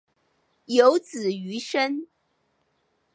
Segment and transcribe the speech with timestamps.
[0.65, 2.07] 有子俞深。